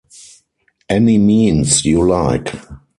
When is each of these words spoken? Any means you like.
Any 0.89 1.19
means 1.19 1.85
you 1.85 2.01
like. 2.09 2.51